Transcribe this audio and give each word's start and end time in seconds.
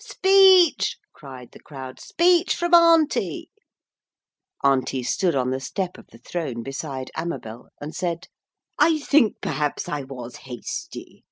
'Speech,' 0.03 0.97
cried 1.13 1.51
the 1.51 1.59
crowd. 1.59 1.99
'Speech 1.99 2.55
from 2.55 2.73
Auntie!' 2.73 3.51
Auntie 4.63 5.03
stood 5.03 5.35
on 5.35 5.51
the 5.51 5.59
step 5.59 5.95
of 5.99 6.07
the 6.07 6.17
throne 6.17 6.63
beside 6.63 7.11
Amabel, 7.15 7.67
and 7.79 7.93
said: 7.95 8.25
'I 8.79 8.97
think, 8.97 9.35
perhaps, 9.41 9.87
I 9.87 10.01
was 10.01 10.37
hasty. 10.37 11.19